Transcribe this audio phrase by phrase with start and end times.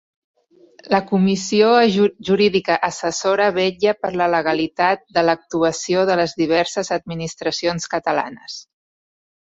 [0.93, 1.67] La Comissió
[2.29, 8.61] Jurídica Assessora vetlla per la legalitat de l'actuació de les diverses administracions catalanes.